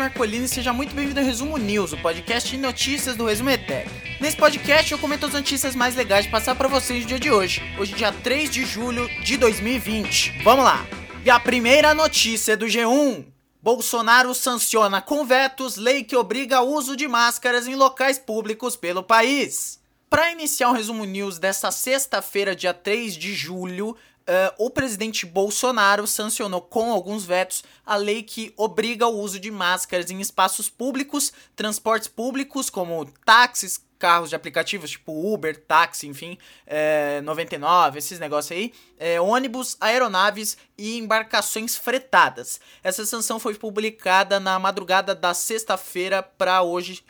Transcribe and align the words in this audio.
Marcolini 0.00 0.48
seja 0.48 0.72
muito 0.72 0.94
bem-vindo 0.94 1.20
ao 1.20 1.26
Resumo 1.26 1.58
News, 1.58 1.92
o 1.92 1.96
podcast 1.98 2.48
de 2.48 2.56
notícias 2.56 3.16
do 3.16 3.26
Resumo 3.26 3.50
Etec. 3.50 3.86
Nesse 4.18 4.34
podcast 4.34 4.90
eu 4.90 4.98
comento 4.98 5.26
as 5.26 5.34
notícias 5.34 5.76
mais 5.76 5.94
legais 5.94 6.24
de 6.24 6.30
passar 6.30 6.54
para 6.54 6.68
vocês 6.68 7.02
no 7.02 7.08
dia 7.08 7.20
de 7.20 7.30
hoje, 7.30 7.60
hoje 7.78 7.92
dia 7.92 8.10
3 8.10 8.48
de 8.48 8.64
julho 8.64 9.06
de 9.22 9.36
2020. 9.36 10.42
Vamos 10.42 10.64
lá! 10.64 10.86
E 11.22 11.28
a 11.28 11.38
primeira 11.38 11.92
notícia 11.92 12.54
é 12.54 12.56
do 12.56 12.64
G1. 12.64 13.26
Bolsonaro 13.62 14.34
sanciona 14.34 15.02
com 15.02 15.26
vetos 15.26 15.76
lei 15.76 16.02
que 16.02 16.16
obriga 16.16 16.62
o 16.62 16.72
uso 16.72 16.96
de 16.96 17.06
máscaras 17.06 17.66
em 17.68 17.74
locais 17.74 18.18
públicos 18.18 18.76
pelo 18.76 19.02
país. 19.02 19.80
Para 20.08 20.32
iniciar 20.32 20.70
o 20.70 20.72
resumo 20.72 21.04
news 21.04 21.38
desta 21.38 21.70
sexta-feira, 21.70 22.56
dia 22.56 22.72
3 22.72 23.14
de 23.14 23.34
julho, 23.34 23.94
Uh, 24.30 24.54
o 24.58 24.70
presidente 24.70 25.26
Bolsonaro 25.26 26.06
sancionou 26.06 26.60
com 26.60 26.92
alguns 26.92 27.24
vetos 27.24 27.64
a 27.84 27.96
lei 27.96 28.22
que 28.22 28.54
obriga 28.56 29.08
o 29.08 29.18
uso 29.18 29.40
de 29.40 29.50
máscaras 29.50 30.08
em 30.08 30.20
espaços 30.20 30.70
públicos, 30.70 31.32
transportes 31.56 32.06
públicos 32.06 32.70
como 32.70 33.04
táxis, 33.24 33.84
carros 33.98 34.30
de 34.30 34.36
aplicativos 34.36 34.92
tipo 34.92 35.34
Uber, 35.34 35.56
táxi, 35.56 36.06
enfim, 36.06 36.38
é, 36.64 37.20
99, 37.22 37.98
esses 37.98 38.20
negócios 38.20 38.56
aí, 38.56 38.72
é, 38.96 39.20
ônibus, 39.20 39.76
aeronaves 39.80 40.56
e 40.78 40.96
embarcações 40.96 41.76
fretadas. 41.76 42.60
Essa 42.84 43.04
sanção 43.04 43.40
foi 43.40 43.56
publicada 43.56 44.38
na 44.38 44.60
madrugada 44.60 45.12
da 45.12 45.34
sexta-feira 45.34 46.22
para 46.22 46.62
hoje, 46.62 47.02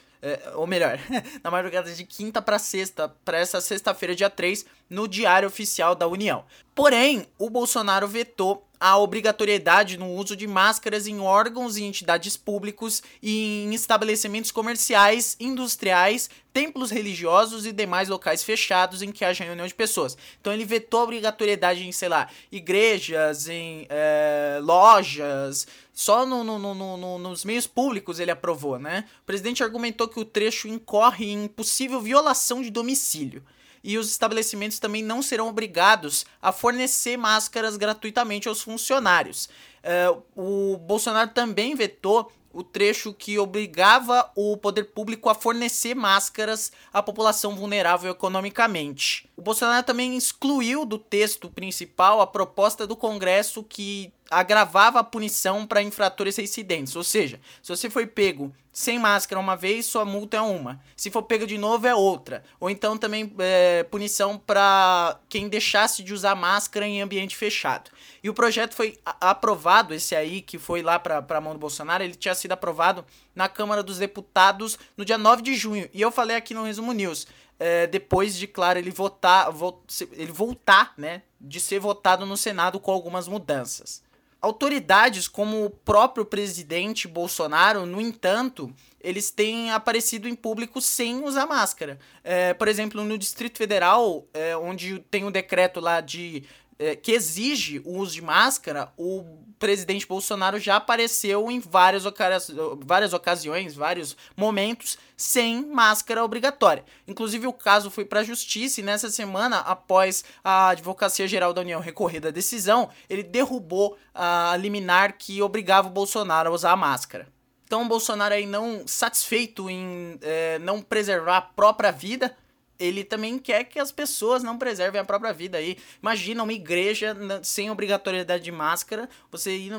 ou 0.55 0.67
melhor, 0.67 0.99
na 1.43 1.51
madrugada 1.51 1.93
de 1.93 2.05
quinta 2.05 2.43
para 2.43 2.59
sexta, 2.59 3.09
para 3.25 3.39
essa 3.39 3.61
sexta-feira, 3.61 4.15
dia 4.15 4.31
3, 4.31 4.65
no 4.89 5.07
Diário 5.09 5.49
Oficial 5.49 5.95
da 5.95 6.07
União. 6.07 6.45
Porém, 6.75 7.27
o 7.39 7.49
Bolsonaro 7.49 8.07
vetou 8.07 8.67
a 8.81 8.97
obrigatoriedade 8.97 9.99
no 9.99 10.11
uso 10.15 10.35
de 10.35 10.47
máscaras 10.47 11.07
em 11.07 11.21
órgãos 11.21 11.77
e 11.77 11.85
entidades 11.85 12.35
públicos 12.35 13.03
e 13.23 13.65
em 13.65 13.75
estabelecimentos 13.75 14.51
comerciais, 14.51 15.37
industriais, 15.39 16.31
templos 16.51 16.91
religiosos 16.91 17.67
e 17.67 17.73
demais 17.73 18.09
locais 18.09 18.43
fechados 18.43 19.03
em 19.03 19.13
que 19.13 19.23
haja 19.23 19.45
reunião 19.45 19.67
de 19.67 19.75
pessoas. 19.75 20.17
Então 20.41 20.51
ele 20.51 20.65
vetou 20.65 21.01
a 21.01 21.05
obrigatoriedade 21.05 21.87
em, 21.87 21.93
sei 21.93 22.09
lá, 22.09 22.29
igrejas, 22.51 23.49
em 23.49 23.87
é, 23.91 24.59
lojas, 24.63 25.67
só 26.01 26.25
no, 26.25 26.43
no, 26.43 26.59
no, 26.59 27.19
nos 27.19 27.45
meios 27.45 27.67
públicos 27.67 28.19
ele 28.19 28.31
aprovou, 28.31 28.79
né? 28.79 29.05
O 29.21 29.27
presidente 29.27 29.63
argumentou 29.63 30.09
que 30.09 30.19
o 30.19 30.25
trecho 30.25 30.67
incorre 30.67 31.31
em 31.31 31.47
possível 31.47 32.01
violação 32.01 32.63
de 32.63 32.71
domicílio 32.71 33.45
e 33.85 33.99
os 33.99 34.09
estabelecimentos 34.09 34.79
também 34.79 35.03
não 35.03 35.21
serão 35.21 35.47
obrigados 35.47 36.25
a 36.41 36.53
fornecer 36.53 37.19
máscaras 37.19 37.77
gratuitamente 37.77 38.49
aos 38.49 38.63
funcionários. 38.63 39.51
Uh, 39.85 40.73
o 40.73 40.79
Bolsonaro 40.79 41.33
também 41.35 41.75
vetou 41.75 42.33
o 42.51 42.63
trecho 42.63 43.13
que 43.13 43.39
obrigava 43.39 44.31
o 44.35 44.57
poder 44.57 44.85
público 44.85 45.29
a 45.29 45.35
fornecer 45.35 45.95
máscaras 45.95 46.73
à 46.93 47.03
população 47.03 47.55
vulnerável 47.55 48.11
economicamente. 48.11 49.29
O 49.37 49.43
Bolsonaro 49.43 49.85
também 49.85 50.17
excluiu 50.17 50.87
do 50.87 50.99
texto 50.99 51.51
principal 51.51 52.23
a 52.23 52.27
proposta 52.27 52.87
do 52.87 52.97
Congresso 52.97 53.63
que 53.63 54.13
agravava 54.31 55.01
a 55.01 55.05
punição 55.05 55.67
para 55.67 55.83
infratores 55.83 56.37
reincidentes. 56.37 56.95
Ou 56.95 57.03
seja, 57.03 57.41
se 57.61 57.69
você 57.69 57.91
foi 57.91 58.07
pego 58.07 58.55
sem 58.73 58.99
máscara 58.99 59.41
uma 59.41 59.57
vez, 59.57 59.87
sua 59.87 60.05
multa 60.05 60.37
é 60.37 60.41
uma. 60.41 60.81
Se 60.97 61.11
for 61.11 61.25
pego 61.25 61.47
de 61.47 61.59
novo, 61.59 61.87
é 61.87 61.95
outra. 61.95 62.45
Ou 62.61 62.71
então 62.71 62.97
também 62.97 63.35
é, 63.39 63.83
punição 63.85 64.39
para 64.39 65.19
quem 65.29 65.49
deixasse 65.49 66.05
de 66.05 66.15
usar 66.15 66.37
máscara 66.37 66.87
em 66.87 67.03
ambiente 67.03 67.37
fechado. 67.37 67.91
E 68.23 68.31
o 68.31 68.35
projeto 68.35 68.75
foi 68.75 68.99
aprovado, 69.05 69.93
esse 69.93 70.15
aí 70.15 70.41
que 70.41 70.59
foi 70.59 70.83
lá 70.83 70.99
para 70.99 71.25
a 71.29 71.41
mão 71.41 71.53
do 71.53 71.59
Bolsonaro, 71.59 72.05
ele 72.05 72.15
tinha 72.15 72.35
sido 72.35 72.53
aprovado 72.53 73.05
na 73.35 73.49
Câmara 73.49 73.83
dos 73.83 73.99
Deputados 73.99 74.79
no 74.97 75.05
dia 75.05 75.19
9 75.19 75.43
de 75.43 75.57
junho. 75.57 75.89
E 75.93 76.01
eu 76.01 76.13
falei 76.13 76.37
aqui 76.37 76.55
no 76.55 76.65
Resumo 76.65 76.93
News. 76.93 77.27
É, 77.59 77.87
depois 77.87 78.37
de, 78.37 78.47
claro, 78.47 78.79
ele 78.79 78.91
votar, 78.91 79.51
vo 79.53 79.83
ele 80.13 80.33
voltar, 80.33 80.95
né, 80.97 81.23
de 81.39 81.61
ser 81.61 81.79
votado 81.79 82.25
no 82.25 82.35
Senado 82.35 82.81
com 82.81 82.91
algumas 82.91 83.29
mudanças. 83.29 84.03
Autoridades 84.41 85.29
como 85.29 85.67
o 85.67 85.71
próprio 85.71 86.25
presidente 86.25 87.07
Bolsonaro, 87.07 87.85
no 87.85 88.01
entanto, 88.01 88.75
eles 89.01 89.31
têm 89.31 89.71
aparecido 89.71 90.29
em 90.29 90.35
público 90.35 90.81
sem 90.81 91.23
usar 91.25 91.47
máscara. 91.47 91.99
É, 92.25 92.55
por 92.55 92.69
exemplo, 92.69 93.05
no 93.05 93.19
Distrito 93.19 93.59
Federal, 93.59 94.27
é, 94.33 94.57
onde 94.57 94.99
tem 95.11 95.25
um 95.25 95.31
decreto 95.31 95.81
lá 95.81 96.01
de 96.01 96.45
é, 96.81 96.97
que 96.97 97.13
exige 97.13 97.83
o 97.85 97.99
uso 97.99 98.15
de 98.15 98.23
máscara, 98.23 98.91
o 98.97 99.23
presidente 99.59 100.07
Bolsonaro 100.07 100.59
já 100.59 100.77
apareceu 100.77 101.51
em 101.51 101.61
várias, 101.61 102.07
ocasi 102.07 102.55
várias 102.83 103.13
ocasiões, 103.13 103.75
vários 103.75 104.17
momentos, 104.35 104.97
sem 105.15 105.67
máscara 105.67 106.25
obrigatória. 106.25 106.83
Inclusive, 107.07 107.47
o 107.47 107.53
caso 107.53 107.91
foi 107.91 108.07
para 108.07 108.21
a 108.21 108.25
justiça 108.25 108.81
e 108.81 108.83
nessa 108.83 109.11
semana, 109.11 109.59
após 109.59 110.25
a 110.43 110.71
Advocacia 110.71 111.29
Geral 111.29 111.53
da 111.53 111.61
União 111.61 111.83
recorrer 111.83 112.21
da 112.21 112.31
decisão, 112.31 112.89
ele 113.11 113.23
derrubou 113.23 113.99
a 114.15 114.57
liminar 114.59 115.19
que 115.19 115.43
obrigava 115.43 115.89
o 115.89 115.93
Bolsonaro 115.93 116.49
a 116.49 116.55
usar 116.55 116.73
a 116.73 116.77
máscara. 116.77 117.29
Então, 117.67 117.83
o 117.83 117.89
Bolsonaro 117.89 118.33
aí 118.33 118.47
não 118.47 118.85
satisfeito 118.87 119.69
em 119.69 120.19
é, 120.23 120.59
não 120.61 120.81
preservar 120.81 121.37
a 121.37 121.43
própria 121.43 121.93
vida, 121.93 122.35
ele 122.81 123.05
também 123.05 123.39
quer 123.39 123.65
que 123.65 123.79
as 123.79 123.93
pessoas 123.93 124.43
não 124.43 124.59
preservem 124.59 125.01
a 125.01 125.05
própria 125.05 125.33
vida 125.33 125.59
aí. 125.59 125.77
Imagina 126.03 126.43
uma 126.43 126.53
igreja 126.53 127.17
sem 127.43 127.71
obrigatoriedade 127.71 128.43
de 128.43 128.51
máscara, 128.51 129.09
você 129.31 129.57
ir 129.57 129.71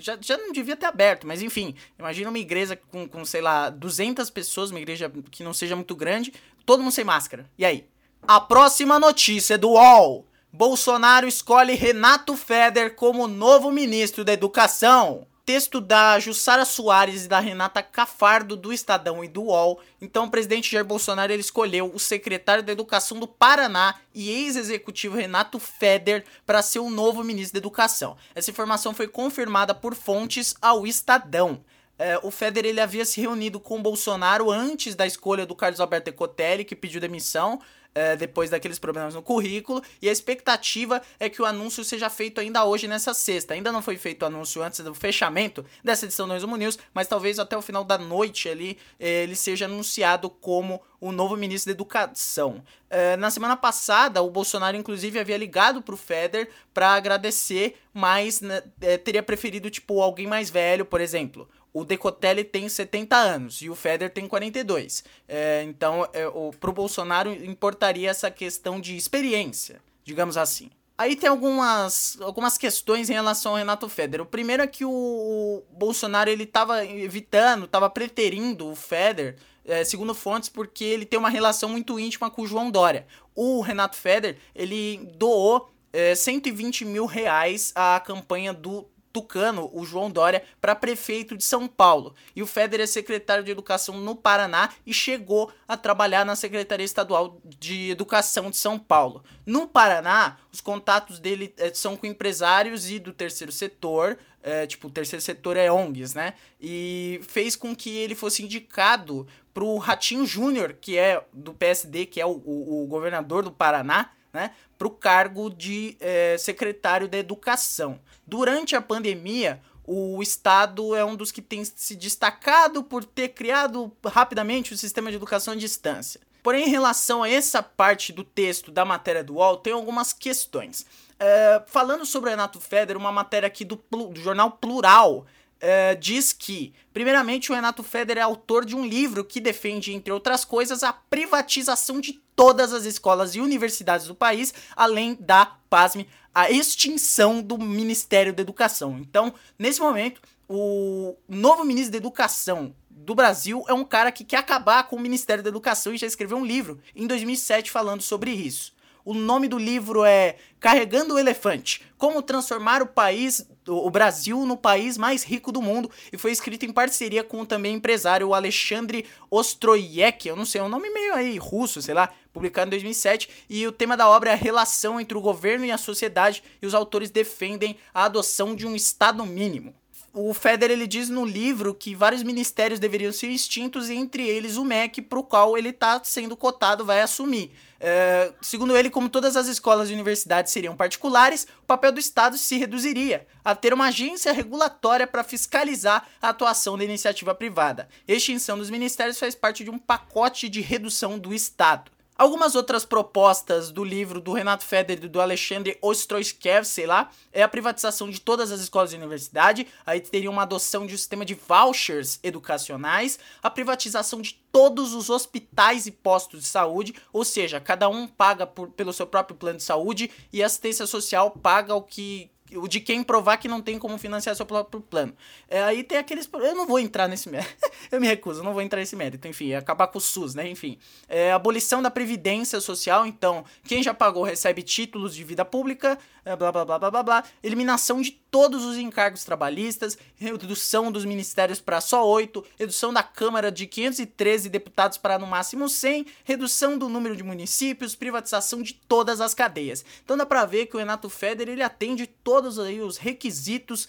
já, 0.00 0.16
já 0.20 0.36
não 0.36 0.50
devia 0.52 0.76
ter 0.76 0.86
aberto, 0.86 1.26
mas 1.26 1.42
enfim, 1.42 1.74
imagina 1.98 2.30
uma 2.30 2.38
igreja 2.38 2.74
com, 2.90 3.06
com, 3.06 3.24
sei 3.24 3.42
lá, 3.42 3.68
200 3.68 4.30
pessoas, 4.30 4.70
uma 4.70 4.80
igreja 4.80 5.12
que 5.30 5.44
não 5.44 5.52
seja 5.52 5.76
muito 5.76 5.94
grande, 5.94 6.32
todo 6.64 6.82
mundo 6.82 6.92
sem 6.92 7.04
máscara. 7.04 7.48
E 7.58 7.64
aí? 7.64 7.86
A 8.22 8.40
próxima 8.40 8.98
notícia 8.98 9.54
é 9.54 9.58
do 9.58 9.70
UOL. 9.70 10.26
Bolsonaro 10.52 11.28
escolhe 11.28 11.74
Renato 11.74 12.36
Feder 12.36 12.94
como 12.94 13.28
novo 13.28 13.70
ministro 13.70 14.24
da 14.24 14.32
Educação 14.32 15.26
texto 15.50 15.80
da 15.80 16.16
Jussara 16.20 16.64
Soares 16.64 17.24
e 17.24 17.28
da 17.28 17.40
Renata 17.40 17.82
Cafardo 17.82 18.54
do 18.54 18.72
Estadão 18.72 19.24
e 19.24 19.26
do 19.26 19.42
UOL. 19.42 19.80
Então, 20.00 20.26
o 20.26 20.30
presidente 20.30 20.70
Jair 20.70 20.84
Bolsonaro 20.84 21.32
ele 21.32 21.40
escolheu 21.40 21.90
o 21.92 21.98
secretário 21.98 22.62
da 22.62 22.70
Educação 22.70 23.18
do 23.18 23.26
Paraná 23.26 23.96
e 24.14 24.30
ex-executivo 24.30 25.16
Renato 25.16 25.58
Feder 25.58 26.24
para 26.46 26.62
ser 26.62 26.78
o 26.78 26.88
novo 26.88 27.24
ministro 27.24 27.54
da 27.54 27.58
Educação. 27.58 28.16
Essa 28.32 28.52
informação 28.52 28.94
foi 28.94 29.08
confirmada 29.08 29.74
por 29.74 29.96
fontes 29.96 30.54
ao 30.62 30.86
Estadão. 30.86 31.64
É, 31.98 32.16
o 32.22 32.30
Feder 32.30 32.64
ele 32.64 32.80
havia 32.80 33.04
se 33.04 33.20
reunido 33.20 33.58
com 33.58 33.82
Bolsonaro 33.82 34.52
antes 34.52 34.94
da 34.94 35.04
escolha 35.04 35.44
do 35.44 35.56
Carlos 35.56 35.80
Alberto 35.80 36.10
Ecotelli, 36.10 36.64
que 36.64 36.76
pediu 36.76 37.00
demissão 37.00 37.60
é, 37.94 38.16
depois 38.16 38.50
daqueles 38.50 38.78
problemas 38.78 39.14
no 39.14 39.22
currículo, 39.22 39.82
e 40.00 40.08
a 40.08 40.12
expectativa 40.12 41.02
é 41.18 41.28
que 41.28 41.42
o 41.42 41.44
anúncio 41.44 41.84
seja 41.84 42.08
feito 42.08 42.40
ainda 42.40 42.64
hoje 42.64 42.86
nessa 42.86 43.12
sexta. 43.14 43.54
Ainda 43.54 43.72
não 43.72 43.82
foi 43.82 43.96
feito 43.96 44.22
o 44.22 44.26
anúncio 44.26 44.62
antes 44.62 44.80
do 44.80 44.94
fechamento 44.94 45.64
dessa 45.82 46.04
edição 46.04 46.26
do 46.26 46.34
Resumo 46.34 46.56
News, 46.56 46.78
mas 46.94 47.08
talvez 47.08 47.38
até 47.38 47.56
o 47.56 47.62
final 47.62 47.84
da 47.84 47.98
noite 47.98 48.48
ali 48.48 48.78
é, 48.98 49.22
ele 49.22 49.36
seja 49.36 49.64
anunciado 49.64 50.30
como 50.30 50.80
o 51.00 51.12
novo 51.12 51.36
ministro 51.36 51.72
da 51.72 51.76
Educação. 51.76 52.62
É, 52.88 53.16
na 53.16 53.30
semana 53.30 53.56
passada, 53.56 54.22
o 54.22 54.30
Bolsonaro, 54.30 54.76
inclusive, 54.76 55.18
havia 55.18 55.36
ligado 55.36 55.80
para 55.80 55.94
o 55.94 55.98
Feder 55.98 56.50
para 56.74 56.90
agradecer, 56.90 57.76
mas 57.92 58.40
né, 58.40 58.62
é, 58.80 58.98
teria 58.98 59.22
preferido, 59.22 59.70
tipo, 59.70 60.00
alguém 60.00 60.26
mais 60.26 60.50
velho, 60.50 60.84
por 60.84 61.00
exemplo 61.00 61.48
o 61.72 61.84
Decotelli 61.84 62.42
tem 62.42 62.68
70 62.68 63.16
anos 63.16 63.62
e 63.62 63.70
o 63.70 63.74
Feder 63.74 64.10
tem 64.10 64.26
42. 64.26 65.04
É, 65.28 65.62
então, 65.62 66.06
é, 66.12 66.26
o, 66.26 66.50
pro 66.58 66.72
Bolsonaro 66.72 67.32
importaria 67.80 68.10
essa 68.10 68.30
questão 68.30 68.78
de 68.78 68.94
experiência, 68.94 69.80
digamos 70.04 70.36
assim. 70.36 70.70
Aí 70.98 71.16
tem 71.16 71.30
algumas, 71.30 72.18
algumas 72.20 72.58
questões 72.58 73.08
em 73.08 73.14
relação 73.14 73.52
ao 73.52 73.58
Renato 73.58 73.88
Feder. 73.88 74.20
O 74.20 74.26
primeiro 74.26 74.62
é 74.62 74.66
que 74.66 74.84
o, 74.84 74.90
o 74.90 75.62
Bolsonaro 75.70 76.28
ele 76.28 76.42
estava 76.42 76.84
evitando, 76.84 77.64
estava 77.64 77.88
preterindo 77.88 78.68
o 78.70 78.76
Feder, 78.76 79.36
é, 79.64 79.82
segundo 79.82 80.14
fontes, 80.14 80.50
porque 80.50 80.84
ele 80.84 81.06
tem 81.06 81.18
uma 81.18 81.30
relação 81.30 81.70
muito 81.70 81.98
íntima 81.98 82.30
com 82.30 82.42
o 82.42 82.46
João 82.46 82.70
Dória. 82.70 83.06
O 83.34 83.62
Renato 83.62 83.96
Feder 83.96 84.36
ele 84.54 85.10
doou 85.16 85.70
é, 85.90 86.14
120 86.14 86.84
mil 86.84 87.06
reais 87.06 87.72
à 87.74 87.98
campanha 87.98 88.52
do 88.52 88.86
Tucano, 89.12 89.70
o 89.72 89.84
João 89.84 90.10
Dória, 90.10 90.42
para 90.60 90.74
prefeito 90.74 91.36
de 91.36 91.44
São 91.44 91.66
Paulo. 91.66 92.14
E 92.34 92.42
o 92.42 92.46
Federer 92.46 92.84
é 92.84 92.86
secretário 92.86 93.44
de 93.44 93.50
Educação 93.50 93.98
no 93.98 94.14
Paraná 94.14 94.70
e 94.86 94.92
chegou 94.92 95.52
a 95.66 95.76
trabalhar 95.76 96.24
na 96.24 96.36
Secretaria 96.36 96.84
Estadual 96.84 97.40
de 97.44 97.90
Educação 97.90 98.50
de 98.50 98.56
São 98.56 98.78
Paulo. 98.78 99.24
No 99.44 99.66
Paraná, 99.66 100.38
os 100.52 100.60
contatos 100.60 101.18
dele 101.18 101.54
é, 101.58 101.72
são 101.74 101.96
com 101.96 102.06
empresários 102.06 102.90
e 102.90 102.98
do 102.98 103.12
terceiro 103.12 103.52
setor, 103.52 104.18
é, 104.42 104.66
tipo, 104.66 104.88
o 104.88 104.90
terceiro 104.90 105.22
setor 105.22 105.56
é 105.56 105.70
ONGs, 105.70 106.14
né? 106.14 106.34
E 106.60 107.20
fez 107.28 107.54
com 107.54 107.76
que 107.76 107.90
ele 107.90 108.14
fosse 108.14 108.42
indicado 108.42 109.26
pro 109.52 109.76
Ratinho 109.76 110.24
Júnior, 110.24 110.76
que 110.80 110.96
é 110.96 111.22
do 111.32 111.52
PSD, 111.52 112.06
que 112.06 112.20
é 112.20 112.26
o, 112.26 112.40
o, 112.44 112.84
o 112.84 112.86
governador 112.86 113.42
do 113.42 113.52
Paraná, 113.52 114.10
né, 114.32 114.52
para 114.78 114.86
o 114.86 114.90
cargo 114.90 115.50
de 115.50 115.96
é, 116.00 116.36
secretário 116.38 117.08
da 117.08 117.18
Educação. 117.18 118.00
Durante 118.26 118.76
a 118.76 118.80
pandemia, 118.82 119.60
o 119.84 120.22
Estado 120.22 120.94
é 120.94 121.04
um 121.04 121.16
dos 121.16 121.32
que 121.32 121.42
tem 121.42 121.64
se 121.64 121.96
destacado 121.96 122.82
por 122.82 123.04
ter 123.04 123.30
criado 123.30 123.92
rapidamente 124.06 124.72
o 124.72 124.78
sistema 124.78 125.10
de 125.10 125.16
educação 125.16 125.54
à 125.54 125.56
distância. 125.56 126.20
Porém, 126.42 126.66
em 126.66 126.70
relação 126.70 127.22
a 127.22 127.28
essa 127.28 127.62
parte 127.62 128.12
do 128.12 128.24
texto 128.24 128.70
da 128.70 128.84
matéria 128.84 129.22
do 129.22 129.34
UOL, 129.34 129.58
tem 129.58 129.72
algumas 129.72 130.12
questões. 130.12 130.86
É, 131.18 131.62
falando 131.66 132.06
sobre 132.06 132.30
o 132.30 132.32
Renato 132.32 132.60
Feder, 132.60 132.96
uma 132.96 133.12
matéria 133.12 133.46
aqui 133.46 133.64
do, 133.64 133.76
do 133.90 134.20
jornal 134.20 134.52
Plural 134.52 135.26
é, 135.60 135.94
diz 135.94 136.32
que, 136.32 136.72
primeiramente, 136.92 137.52
o 137.52 137.54
Renato 137.54 137.82
Feder 137.82 138.18
é 138.18 138.22
autor 138.22 138.64
de 138.64 138.74
um 138.74 138.84
livro 138.84 139.24
que 139.24 139.40
defende, 139.40 139.92
entre 139.92 140.12
outras 140.12 140.44
coisas, 140.44 140.82
a 140.82 140.92
privatização 140.92 142.00
de 142.00 142.14
todas 142.34 142.72
as 142.72 142.84
escolas 142.84 143.34
e 143.34 143.40
universidades 143.40 144.06
do 144.06 144.14
país, 144.14 144.54
além 144.74 145.16
da, 145.20 145.46
pasme, 145.68 146.08
a 146.34 146.50
extinção 146.50 147.42
do 147.42 147.58
Ministério 147.58 148.32
da 148.32 148.42
Educação. 148.42 148.98
Então, 148.98 149.34
nesse 149.58 149.80
momento, 149.80 150.22
o 150.48 151.16
novo 151.28 151.64
ministro 151.64 151.92
da 151.92 151.98
Educação 151.98 152.74
do 152.88 153.14
Brasil 153.14 153.64
é 153.68 153.74
um 153.74 153.84
cara 153.84 154.10
que 154.10 154.24
quer 154.24 154.38
acabar 154.38 154.84
com 154.84 154.96
o 154.96 155.00
Ministério 155.00 155.42
da 155.42 155.48
Educação 155.48 155.92
e 155.92 155.98
já 155.98 156.06
escreveu 156.06 156.38
um 156.38 156.44
livro 156.44 156.80
em 156.94 157.06
2007 157.06 157.70
falando 157.70 158.02
sobre 158.02 158.30
isso. 158.30 158.72
O 159.10 159.14
nome 159.14 159.48
do 159.48 159.58
livro 159.58 160.04
é 160.04 160.36
Carregando 160.60 161.14
o 161.14 161.18
Elefante: 161.18 161.82
Como 161.98 162.22
transformar 162.22 162.80
o 162.80 162.86
país, 162.86 163.44
o 163.66 163.90
Brasil, 163.90 164.46
no 164.46 164.56
país 164.56 164.96
mais 164.96 165.24
rico 165.24 165.50
do 165.50 165.60
mundo, 165.60 165.90
e 166.12 166.16
foi 166.16 166.30
escrito 166.30 166.64
em 166.64 166.72
parceria 166.72 167.24
com 167.24 167.40
o 167.40 167.44
também 167.44 167.74
empresário 167.74 168.32
Alexandre 168.32 169.04
Ostroyek, 169.28 170.28
eu 170.28 170.36
não 170.36 170.44
sei, 170.44 170.60
é 170.60 170.64
um 170.64 170.68
nome 170.68 170.88
meio 170.90 171.12
aí 171.12 171.38
russo, 171.38 171.82
sei 171.82 171.92
lá, 171.92 172.10
publicado 172.32 172.68
em 172.68 172.70
2007, 172.70 173.28
e 173.50 173.66
o 173.66 173.72
tema 173.72 173.96
da 173.96 174.08
obra 174.08 174.30
é 174.30 174.34
a 174.34 174.36
relação 174.36 175.00
entre 175.00 175.18
o 175.18 175.20
governo 175.20 175.64
e 175.64 175.72
a 175.72 175.76
sociedade, 175.76 176.40
e 176.62 176.66
os 176.66 176.72
autores 176.72 177.10
defendem 177.10 177.76
a 177.92 178.04
adoção 178.04 178.54
de 178.54 178.64
um 178.64 178.76
estado 178.76 179.26
mínimo 179.26 179.74
o 180.12 180.34
Feder 180.34 180.70
ele 180.70 180.86
diz 180.86 181.08
no 181.08 181.24
livro 181.24 181.72
que 181.72 181.94
vários 181.94 182.22
ministérios 182.22 182.80
deveriam 182.80 183.12
ser 183.12 183.28
extintos, 183.28 183.88
entre 183.88 184.26
eles 184.26 184.56
o 184.56 184.64
MEC, 184.64 185.00
para 185.02 185.18
o 185.18 185.22
qual 185.22 185.56
ele 185.56 185.68
está 185.68 186.00
sendo 186.02 186.36
cotado, 186.36 186.84
vai 186.84 187.00
assumir. 187.00 187.52
É, 187.78 188.32
segundo 188.42 188.76
ele, 188.76 188.90
como 188.90 189.08
todas 189.08 189.36
as 189.36 189.46
escolas 189.46 189.88
e 189.88 189.94
universidades 189.94 190.52
seriam 190.52 190.76
particulares, 190.76 191.46
o 191.62 191.66
papel 191.66 191.92
do 191.92 192.00
Estado 192.00 192.36
se 192.36 192.58
reduziria 192.58 193.26
a 193.44 193.54
ter 193.54 193.72
uma 193.72 193.86
agência 193.86 194.32
regulatória 194.32 195.06
para 195.06 195.24
fiscalizar 195.24 196.06
a 196.20 196.30
atuação 196.30 196.76
da 196.76 196.84
iniciativa 196.84 197.34
privada. 197.34 197.88
Extinção 198.06 198.58
dos 198.58 198.68
ministérios 198.68 199.18
faz 199.18 199.34
parte 199.34 199.62
de 199.62 199.70
um 199.70 199.78
pacote 199.78 200.48
de 200.48 200.60
redução 200.60 201.18
do 201.18 201.32
Estado. 201.32 201.90
Algumas 202.20 202.54
outras 202.54 202.84
propostas 202.84 203.70
do 203.70 203.82
livro 203.82 204.20
do 204.20 204.34
Renato 204.34 204.62
Feder 204.62 205.02
e 205.02 205.08
do 205.08 205.22
Alexandre 205.22 205.78
Ostroyskev, 205.80 206.66
sei 206.66 206.86
lá, 206.86 207.10
é 207.32 207.42
a 207.42 207.48
privatização 207.48 208.10
de 208.10 208.20
todas 208.20 208.52
as 208.52 208.60
escolas 208.60 208.90
de 208.90 208.96
universidade, 208.96 209.66
aí 209.86 210.02
teria 210.02 210.30
uma 210.30 210.42
adoção 210.42 210.86
de 210.86 210.92
um 210.92 210.98
sistema 210.98 211.24
de 211.24 211.32
vouchers 211.32 212.20
educacionais, 212.22 213.18
a 213.42 213.48
privatização 213.48 214.20
de 214.20 214.34
todos 214.52 214.92
os 214.92 215.08
hospitais 215.08 215.86
e 215.86 215.90
postos 215.90 216.42
de 216.42 216.46
saúde, 216.46 216.94
ou 217.10 217.24
seja, 217.24 217.58
cada 217.58 217.88
um 217.88 218.06
paga 218.06 218.46
por, 218.46 218.68
pelo 218.68 218.92
seu 218.92 219.06
próprio 219.06 219.34
plano 219.34 219.56
de 219.56 219.64
saúde 219.64 220.10
e 220.30 220.42
a 220.42 220.46
assistência 220.46 220.86
social 220.86 221.30
paga 221.30 221.74
o 221.74 221.80
que 221.80 222.30
o 222.56 222.68
de 222.68 222.80
quem 222.80 223.02
provar 223.02 223.36
que 223.36 223.48
não 223.48 223.60
tem 223.60 223.78
como 223.78 223.96
financiar 223.98 224.34
seu 224.34 224.46
próprio 224.46 224.80
plano. 224.80 225.14
É, 225.48 225.62
aí 225.62 225.82
tem 225.82 225.98
aqueles. 225.98 226.28
Eu 226.32 226.54
não 226.54 226.66
vou 226.66 226.78
entrar 226.78 227.08
nesse 227.08 227.28
mérito. 227.28 227.54
eu 227.90 228.00
me 228.00 228.06
recuso, 228.06 228.42
não 228.42 228.52
vou 228.52 228.62
entrar 228.62 228.80
nesse 228.80 228.96
mérito. 228.96 229.26
Enfim, 229.28 229.52
é 229.52 229.56
acabar 229.56 229.86
com 229.88 229.98
o 229.98 230.00
SUS, 230.00 230.34
né? 230.34 230.48
Enfim. 230.48 230.78
É, 231.08 231.32
abolição 231.32 231.82
da 231.82 231.90
Previdência 231.90 232.60
Social. 232.60 233.06
Então, 233.06 233.44
quem 233.64 233.82
já 233.82 233.94
pagou 233.94 234.22
recebe 234.22 234.62
títulos 234.62 235.14
de 235.14 235.24
vida 235.24 235.44
pública, 235.44 235.98
é, 236.24 236.34
blá 236.36 236.52
blá 236.52 236.64
blá 236.64 236.78
blá 236.78 236.90
blá 236.90 237.02
blá. 237.02 237.24
Eliminação 237.42 238.00
de 238.00 238.12
todos 238.30 238.64
os 238.64 238.76
encargos 238.76 239.24
trabalhistas, 239.24 239.98
redução 240.16 240.92
dos 240.92 241.04
ministérios 241.04 241.60
para 241.60 241.80
só 241.80 242.06
8, 242.06 242.44
redução 242.58 242.92
da 242.92 243.02
Câmara 243.02 243.50
de 243.50 243.66
513 243.66 244.48
deputados 244.48 244.98
para 244.98 245.18
no 245.18 245.26
máximo 245.26 245.68
100, 245.68 246.06
redução 246.24 246.78
do 246.78 246.88
número 246.88 247.16
de 247.16 247.22
municípios, 247.22 247.94
privatização 247.94 248.62
de 248.62 248.74
todas 248.74 249.20
as 249.20 249.34
cadeias. 249.34 249.84
Então 250.04 250.16
dá 250.16 250.24
para 250.24 250.46
ver 250.46 250.66
que 250.66 250.76
o 250.76 250.78
Renato 250.78 251.08
Feder 251.08 251.48
ele 251.48 251.62
atende 251.62 252.06
todos 252.06 252.58
aí 252.58 252.80
os 252.80 252.96
requisitos 252.96 253.88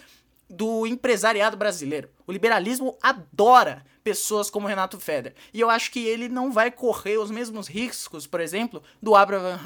do 0.50 0.86
empresariado 0.86 1.56
brasileiro. 1.56 2.10
O 2.28 2.32
liberalismo 2.32 2.98
adora 3.02 3.86
pessoas 4.04 4.50
como 4.50 4.68
Renato 4.68 5.00
Feder. 5.00 5.34
E 5.54 5.60
eu 5.60 5.70
acho 5.70 5.92
que 5.92 6.06
ele 6.06 6.28
não 6.28 6.52
vai 6.52 6.72
correr 6.72 7.18
os 7.18 7.32
mesmos 7.32 7.68
riscos, 7.68 8.28
por 8.28 8.42
exemplo, 8.42 8.82
do 9.02 9.16
Abraham 9.16 9.60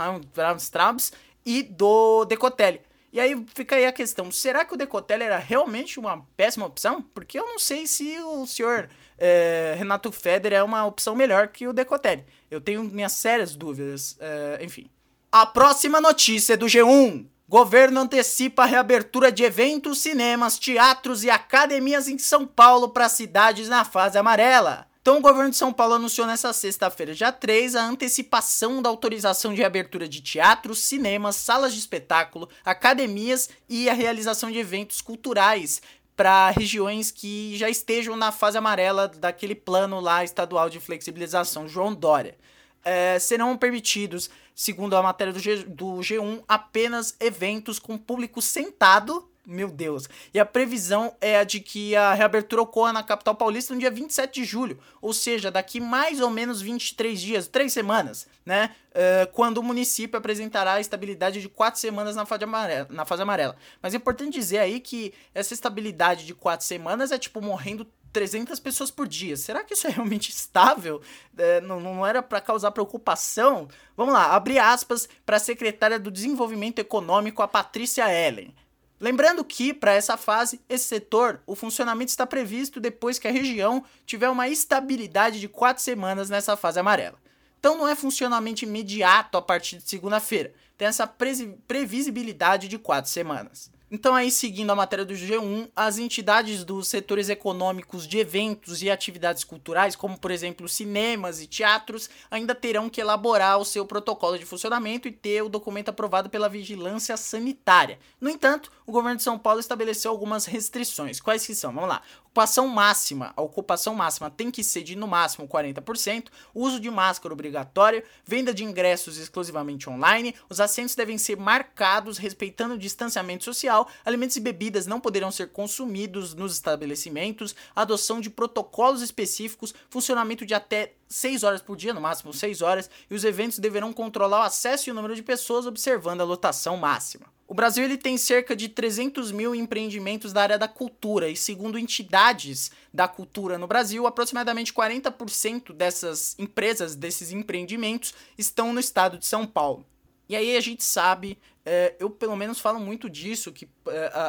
Strauss 0.58 1.12
e 1.46 1.64
do 1.64 2.26
Decotelli. 2.26 2.82
E 3.16 3.20
aí 3.22 3.46
fica 3.56 3.78
aí 3.78 3.86
a 3.86 3.94
questão: 3.94 4.30
será 4.30 4.66
que 4.66 4.74
o 4.74 4.78
Decotelli 4.78 5.24
era 5.24 5.38
realmente 5.38 5.98
uma 5.98 6.28
péssima 6.36 6.66
opção? 6.66 7.02
Porque 7.02 7.40
eu 7.40 7.46
não 7.46 7.58
sei 7.58 7.88
se 7.88 8.20
o 8.20 8.46
senhor 8.46 8.90
é, 9.18 9.74
Renato 9.78 10.12
Feder 10.12 10.52
é 10.52 10.62
uma 10.62 10.86
opção 10.86 11.16
melhor 11.16 11.48
que 11.48 11.66
o 11.66 11.72
Decotelli. 11.72 12.26
Eu 12.52 12.60
tenho 12.60 12.84
minhas 12.84 13.14
sérias 13.14 13.56
dúvidas. 13.56 14.18
É, 14.20 14.60
enfim. 14.62 14.90
A 15.32 15.46
próxima 15.46 16.02
notícia 16.02 16.56
é 16.56 16.58
do 16.58 16.66
G1. 16.66 17.26
Governo 17.48 18.02
antecipa 18.02 18.64
a 18.64 18.66
reabertura 18.66 19.32
de 19.32 19.44
eventos, 19.44 20.02
cinemas, 20.02 20.60
teatros 20.60 21.24
e 21.24 21.30
academias 21.30 22.10
em 22.10 22.18
São 22.18 22.46
Paulo 22.46 22.90
para 22.90 23.08
cidades 23.08 23.70
na 23.70 23.86
fase 23.86 24.18
amarela. 24.18 24.88
Então, 25.06 25.20
o 25.20 25.22
governo 25.22 25.52
de 25.52 25.56
São 25.56 25.72
Paulo 25.72 25.94
anunciou 25.94 26.26
nessa 26.26 26.52
sexta-feira, 26.52 27.14
dia 27.14 27.32
3, 27.32 27.76
a 27.76 27.86
antecipação 27.86 28.82
da 28.82 28.90
autorização 28.90 29.54
de 29.54 29.64
abertura 29.64 30.10
de 30.10 30.20
teatros, 30.20 30.80
cinemas, 30.80 31.36
salas 31.36 31.74
de 31.74 31.80
espetáculo, 31.80 32.50
academias 32.66 33.48
e 33.70 33.88
a 33.88 33.94
realização 33.94 34.50
de 34.50 34.58
eventos 34.58 35.02
culturais 35.02 35.80
para 36.16 36.50
regiões 36.50 37.12
que 37.12 37.56
já 37.56 37.70
estejam 37.70 38.16
na 38.16 38.32
fase 38.32 38.58
amarela 38.58 39.08
daquele 39.08 39.54
plano 39.54 40.00
lá 40.00 40.24
estadual 40.24 40.72
de 40.72 40.80
flexibilização, 40.80 41.68
João 41.68 41.94
Dória. 41.94 42.36
É, 42.84 43.20
serão 43.20 43.56
permitidos, 43.56 44.28
segundo 44.56 44.98
a 44.98 45.04
matéria 45.04 45.32
do, 45.32 45.40
G, 45.40 45.66
do 45.66 45.98
G1, 45.98 46.44
apenas 46.48 47.16
eventos 47.20 47.78
com 47.78 47.96
público 47.96 48.42
sentado 48.42 49.30
meu 49.46 49.70
Deus. 49.70 50.10
E 50.34 50.40
a 50.40 50.46
previsão 50.46 51.16
é 51.22 51.38
a 51.38 51.44
de 51.44 51.60
que 51.60 51.96
a 51.96 52.14
reabertura 52.14 52.62
ocorra 52.62 52.94
na 52.94 53.04
capital 53.04 53.36
paulista 53.36 53.74
no 53.74 53.80
dia 53.80 53.92
27 53.92 54.42
de 54.42 54.46
julho, 54.46 54.80
ou 55.02 55.14
seja, 55.14 55.52
daqui 55.52 55.80
mais 55.80 56.20
ou 56.20 56.30
menos 56.30 56.62
23 56.62 57.20
dias, 57.20 57.48
3 57.48 57.72
semanas, 57.72 58.28
né? 58.46 58.76
Uh, 58.92 59.30
quando 59.34 59.58
o 59.58 59.64
município 59.64 60.18
apresentará 60.18 60.74
a 60.74 60.80
estabilidade 60.80 61.42
de 61.42 61.50
4 61.50 61.80
semanas 61.80 62.16
na 62.16 62.26
fase, 62.26 62.44
amarela, 62.46 62.88
na 62.90 63.06
fase 63.06 63.22
amarela. 63.22 63.56
Mas 63.82 63.94
é 63.94 63.98
importante 63.98 64.34
dizer 64.34 64.60
aí 64.60 64.80
que 64.80 65.14
essa 65.34 65.54
estabilidade 65.54 66.26
de 66.26 66.34
4 66.34 66.66
semanas 66.66 67.12
é 67.12 67.18
tipo 67.18 67.42
morrendo 67.42 67.86
300 68.16 68.58
pessoas 68.62 68.90
por 68.90 69.06
dia. 69.06 69.36
Será 69.36 69.62
que 69.62 69.74
isso 69.74 69.88
é 69.88 69.90
realmente 69.90 70.30
estável? 70.30 71.02
É, 71.38 71.60
não, 71.60 71.82
não 71.82 72.08
era 72.08 72.24
para 72.24 72.40
causar 72.40 72.72
preocupação? 72.72 73.68
Vamos 73.98 74.14
lá, 74.14 74.34
abre 74.34 74.58
aspas 74.58 75.10
para 75.26 75.36
a 75.36 75.40
secretária 75.40 76.00
do 76.00 76.10
Desenvolvimento 76.10 76.80
Econômico, 76.80 77.42
a 77.42 77.48
Patrícia 77.48 78.10
Ellen. 78.10 78.56
Lembrando 79.00 79.44
que, 79.44 79.74
para 79.74 79.94
essa 79.94 80.16
fase, 80.16 80.62
esse 80.70 80.86
setor, 80.86 81.42
o 81.46 81.56
funcionamento 81.56 82.10
está 82.10 82.26
previsto 82.26 82.80
depois 82.80 83.20
que 83.20 83.28
a 83.28 83.32
região 83.32 83.84
tiver 84.06 84.30
uma 84.30 84.48
estabilidade 84.48 85.40
de 85.40 85.50
quatro 85.50 85.84
semanas 85.84 86.30
nessa 86.30 86.56
fase 86.56 86.80
amarela. 86.80 87.18
Então 87.60 87.78
não 87.78 87.88
é 87.88 87.96
funcionamento 87.96 88.64
imediato 88.64 89.38
a 89.38 89.42
partir 89.42 89.78
de 89.78 89.90
segunda-feira, 89.90 90.54
tem 90.78 90.88
essa 90.88 91.08
previsibilidade 91.08 92.68
de 92.68 92.78
quatro 92.78 93.10
semanas. 93.10 93.72
Então, 93.96 94.14
aí, 94.14 94.30
seguindo 94.30 94.70
a 94.72 94.76
matéria 94.76 95.06
do 95.06 95.14
G1, 95.14 95.70
as 95.74 95.98
entidades 95.98 96.66
dos 96.66 96.90
setores 96.90 97.30
econômicos 97.30 98.06
de 98.06 98.18
eventos 98.18 98.84
e 98.84 98.92
atividades 98.92 99.46
culturais, 99.46 99.96
como 99.96 100.18
por 100.18 100.32
exemplo 100.32 100.68
cinemas 100.68 101.42
e 101.42 101.48
teatros, 101.48 102.10
ainda 102.30 102.54
terão 102.54 102.90
que 102.90 103.00
elaborar 103.00 103.58
o 103.58 103.64
seu 103.64 103.86
protocolo 103.86 104.38
de 104.38 104.46
funcionamento 104.46 105.08
e 105.08 105.14
ter 105.14 105.44
o 105.44 105.48
documento 105.48 105.88
aprovado 105.88 106.30
pela 106.30 106.50
vigilância 106.50 107.16
sanitária. 107.16 107.98
No 108.20 108.30
entanto, 108.30 108.70
o 108.86 108.92
governo 108.92 109.16
de 109.16 109.24
São 109.24 109.40
Paulo 109.40 109.62
estabeleceu 109.62 110.12
algumas 110.12 110.44
restrições. 110.44 111.22
Quais 111.22 111.46
que 111.46 111.56
são? 111.56 111.74
Vamos 111.74 111.88
lá 111.88 112.02
ocupação 112.36 112.68
máxima, 112.68 113.32
a 113.38 113.42
ocupação 113.42 113.96
máxima 113.96 114.30
tem 114.30 114.52
que 114.52 114.62
ser 114.62 114.84
de 114.84 114.94
no 114.94 115.08
máximo 115.08 115.48
40%, 115.48 116.26
uso 116.54 116.82
de 116.82 116.92
máscara 116.92 117.34
obrigatório, 117.34 118.04
venda 118.26 118.54
de 118.54 118.62
ingressos 118.62 119.18
exclusivamente 119.18 119.90
online, 119.90 120.36
os 120.50 120.60
assentos 120.60 120.96
devem 120.96 121.18
ser 121.18 121.38
marcados 121.38 122.18
respeitando 122.18 122.74
o 122.74 122.78
distanciamento 122.78 123.46
social, 123.46 123.88
alimentos 124.04 124.36
e 124.36 124.42
bebidas 124.42 124.86
não 124.86 125.00
poderão 125.00 125.32
ser 125.32 125.54
consumidos 125.54 126.34
nos 126.34 126.52
estabelecimentos, 126.52 127.56
adoção 127.74 128.20
de 128.20 128.30
protocolos 128.30 129.02
específicos, 129.02 129.74
funcionamento 129.90 130.46
de 130.46 130.54
até 130.54 130.92
6 131.08 131.42
horas 131.42 131.62
por 131.62 131.78
dia, 131.78 131.94
no 131.94 132.02
máximo 132.02 132.34
6 132.34 132.62
horas, 132.62 132.90
e 133.10 133.16
os 133.16 133.24
eventos 133.24 133.60
deverão 133.60 133.94
controlar 133.94 134.40
o 134.40 134.44
acesso 134.44 134.90
e 134.90 134.92
o 134.92 134.94
número 134.94 135.16
de 135.16 135.24
pessoas 135.24 135.66
observando 135.66 136.20
a 136.20 136.26
lotação 136.26 136.76
máxima. 136.76 137.35
O 137.48 137.54
Brasil 137.54 137.84
ele 137.84 137.98
tem 137.98 138.18
cerca 138.18 138.56
de 138.56 138.68
300 138.68 139.32
mil 139.32 139.54
empreendimentos 139.54 140.34
da 140.34 140.42
área 140.42 140.58
da 140.58 140.68
cultura 140.68 141.30
e, 141.30 141.36
segundo 141.36 141.78
entidades 141.78 142.72
da 142.92 143.08
cultura 143.08 143.58
no 143.58 143.68
Brasil, 143.68 144.08
aproximadamente 144.08 144.74
40% 144.74 145.72
dessas 145.72 146.36
empresas, 146.40 146.96
desses 146.96 147.32
empreendimentos, 147.32 148.16
estão 148.36 148.74
no 148.74 148.80
estado 148.80 149.18
de 149.20 149.28
São 149.28 149.46
Paulo. 149.46 149.86
E 150.28 150.36
aí 150.36 150.58
a 150.58 150.62
gente 150.62 150.84
sabe, 150.84 151.38
é, 151.64 151.94
eu 152.00 152.10
pelo 152.10 152.36
menos 152.36 152.60
falo 152.60 152.80
muito 152.80 153.08
disso, 153.08 153.52
que 153.52 153.70
é, 153.90 154.12
a, 154.12 154.28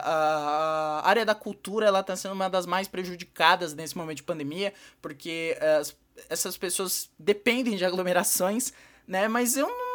a, 1.03 1.09
área 1.09 1.25
da 1.25 1.35
cultura 1.35 1.87
ela 1.87 2.01
está 2.01 2.15
sendo 2.15 2.35
uma 2.35 2.51
das 2.51 2.67
mais 2.67 2.87
prejudicadas 2.87 3.73
nesse 3.73 3.97
momento 3.97 4.19
de 4.19 4.23
pandemia, 4.25 4.75
porque 5.01 5.57
é, 5.59 5.77
as, 5.77 5.97
essas 6.29 6.59
pessoas 6.59 7.11
dependem 7.19 7.77
de 7.77 7.85
aglomerações, 7.85 8.75
né? 9.09 9.27
Mas 9.27 9.57
eu 9.57 9.67
não 9.67 9.86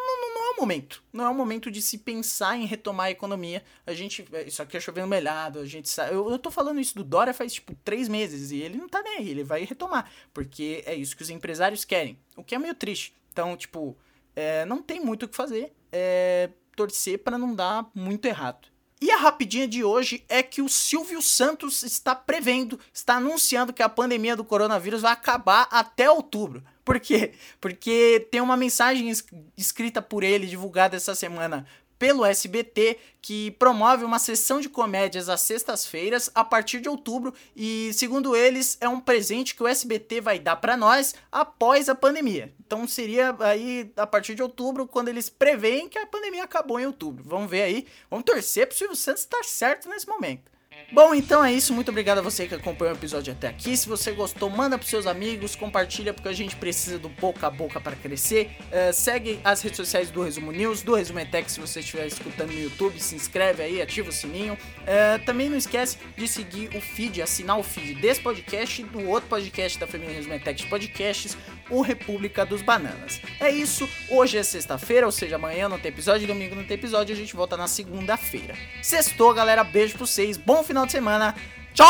momento. 0.62 1.04
Não 1.12 1.26
é 1.26 1.30
o 1.30 1.34
momento 1.34 1.70
de 1.70 1.82
se 1.82 1.98
pensar 1.98 2.56
em 2.56 2.66
retomar 2.66 3.08
a 3.08 3.12
economia. 3.12 3.64
A 3.86 3.94
gente. 3.94 4.26
Isso 4.46 4.62
aqui 4.62 4.78
é 4.78 4.80
chovendo 4.80 5.08
melhado, 5.08 5.60
a 5.60 5.66
gente 5.66 5.90
sabe. 5.90 6.14
Eu, 6.14 6.30
eu 6.30 6.40
tô 6.40 6.52
falando 6.52 6.80
isso 6.80 6.96
do 6.96 7.04
Dória 7.04 7.34
faz, 7.34 7.54
tipo, 7.54 7.76
três 7.84 8.08
meses. 8.08 8.52
E 8.52 8.62
ele 8.62 8.78
não 8.78 8.88
tá 8.88 9.02
nem 9.02 9.18
aí, 9.18 9.30
ele 9.30 9.44
vai 9.44 9.64
retomar. 9.64 10.10
Porque 10.34 10.84
é 10.86 10.96
isso 10.96 11.16
que 11.16 11.24
os 11.24 11.30
empresários 11.30 11.84
querem. 11.84 12.18
O 12.38 12.44
que 12.44 12.56
é 12.56 12.60
meio 12.60 12.76
triste. 12.76 13.14
Então, 13.32 13.58
tipo, 13.58 13.98
é, 14.36 14.66
não 14.66 14.82
tem 14.82 15.00
muito 15.00 15.24
o 15.24 15.28
que 15.28 15.36
fazer. 15.36 15.74
É 15.92 16.50
torcer 16.76 17.20
para 17.20 17.38
não 17.38 17.54
dar 17.54 17.90
muito 17.94 18.26
errado. 18.26 18.68
E 19.02 19.10
a 19.10 19.18
rapidinha 19.18 19.68
de 19.68 19.84
hoje 19.84 20.24
é 20.30 20.44
que 20.44 20.62
o 20.62 20.70
Silvio 20.70 21.22
Santos 21.24 21.82
está 21.82 22.14
prevendo, 22.14 22.80
está 22.94 23.16
anunciando 23.16 23.74
que 23.74 23.82
a 23.82 23.90
pandemia 23.90 24.36
do 24.36 24.44
coronavírus 24.44 25.02
vai 25.02 25.12
acabar 25.12 25.68
até 25.72 26.10
outubro. 26.10 26.64
Por 26.84 27.00
quê? 27.00 27.34
Porque 27.60 28.28
tem 28.32 28.42
uma 28.42 28.58
mensagem 28.58 29.12
escrita 29.56 30.02
por 30.02 30.24
ele, 30.24 30.48
divulgada 30.48 30.98
essa 30.98 31.14
semana 31.14 31.66
pelo 32.02 32.26
SBT, 32.26 32.98
que 33.22 33.52
promove 33.52 34.04
uma 34.04 34.18
sessão 34.18 34.60
de 34.60 34.68
comédias 34.68 35.30
às 35.30 35.42
sextas-feiras 35.42 36.32
a 36.34 36.44
partir 36.44 36.82
de 36.82 36.90
outubro 36.90 37.32
e, 37.56 37.92
segundo 37.94 38.36
eles, 38.36 38.76
é 38.82 38.90
um 38.90 39.00
presente 39.00 39.54
que 39.54 39.62
o 39.62 39.68
SBT 39.68 40.20
vai 40.20 40.40
dar 40.40 40.56
para 40.56 40.76
nós 40.76 41.14
após 41.32 41.88
a 41.90 41.94
pandemia. 41.94 42.52
Então 42.66 42.88
seria 42.88 43.36
aí 43.40 43.94
a 43.96 44.08
partir 44.08 44.34
de 44.34 44.42
outubro, 44.42 44.88
quando 44.88 45.10
eles 45.10 45.30
preveem 45.30 45.88
que 45.88 46.00
a 46.00 46.08
pandemia 46.08 46.44
acabou 46.44 46.80
em 46.80 46.88
outubro. 46.88 47.24
Vamos 47.24 47.52
ver 47.52 47.62
aí, 47.62 47.86
vamos 48.10 48.26
torcer 48.26 48.66
pro 48.66 48.76
Silvio 48.76 48.96
Santos 48.96 49.22
estar 49.22 49.44
certo 49.44 49.88
nesse 49.88 50.08
momento. 50.08 50.52
Bom, 50.94 51.16
então 51.16 51.44
é 51.44 51.54
isso. 51.54 51.74
Muito 51.74 51.90
obrigado 51.90 52.18
a 52.18 52.22
você 52.22 52.48
que 52.48 52.56
acompanhou 52.56 52.94
o 52.94 52.98
episódio 52.98 53.32
até 53.32 53.48
aqui. 53.48 53.78
Se 53.78 53.88
você 53.88 54.12
gostou, 54.12 54.50
manda 54.50 54.78
pros 54.78 54.90
seus 54.90 55.08
amigos, 55.08 55.56
compartilha, 55.56 56.14
porque 56.14 56.28
a 56.28 56.34
gente 56.34 56.56
precisa 56.58 57.00
do 57.00 57.08
boca 57.08 57.48
a 57.48 57.50
boca 57.50 57.80
para 57.80 57.96
crescer. 57.96 58.52
Uh, 58.68 58.92
segue 58.92 59.40
as 59.42 59.62
redes 59.62 59.78
sociais 59.78 60.12
do 60.12 60.22
Resumo 60.22 60.52
News, 60.52 60.82
do 60.82 60.94
Resumo 60.94 61.20
Etec, 61.20 61.50
se 61.50 61.62
você 61.62 61.80
estiver 61.80 62.08
escutando 62.08 62.52
no 62.52 62.60
YouTube, 62.60 63.00
se 63.00 63.16
inscreve 63.16 63.64
aí, 63.64 63.82
ativa 63.82 64.10
o 64.10 64.12
sininho. 64.12 64.54
Uh, 64.54 65.26
também 65.26 65.50
não 65.50 65.58
esquece 65.58 65.98
de 66.18 66.28
seguir 66.28 66.76
o 66.76 66.82
feed, 66.82 67.22
assinar 67.22 67.58
o 67.58 67.64
feed 67.64 67.96
desse 67.96 68.20
podcast 68.20 68.82
e 68.82 68.86
do 68.86 69.08
outro 69.08 69.30
podcast 69.30 69.80
da 69.80 69.88
Família 69.88 70.16
Resumo 70.16 70.34
Etec 70.34 70.68
Podcasts, 70.68 71.38
o 71.70 71.82
República 71.82 72.46
dos 72.46 72.62
Bananas. 72.62 73.22
É 73.40 73.50
isso. 73.50 73.88
Hoje 74.10 74.38
é 74.38 74.44
sexta-feira, 74.44 75.06
ou 75.06 75.12
seja, 75.12 75.36
amanhã 75.36 75.70
não 75.70 75.80
tem 75.80 75.90
episódio, 75.90 76.28
domingo 76.28 76.54
não 76.54 76.66
tem 76.66 76.76
episódio, 76.76 77.16
a 77.16 77.18
gente 77.18 77.34
volta 77.34 77.56
na 77.56 77.68
segunda-feira. 77.68 78.56
Sextou, 78.82 79.34
galera. 79.34 79.64
Beijo 79.64 79.94
pra 79.94 80.06
vocês. 80.06 80.36
Bom 80.36 80.61
final 80.64 80.86
final 80.86 80.86
de 80.86 80.92
semana. 80.92 81.36
Tchau! 81.74 81.88